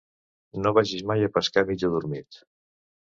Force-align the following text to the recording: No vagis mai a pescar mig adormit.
No 0.61 0.71
vagis 0.77 1.05
mai 1.11 1.27
a 1.27 1.31
pescar 1.35 1.65
mig 1.71 1.85
adormit. 1.91 2.41